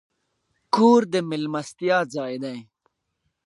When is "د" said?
1.13-1.15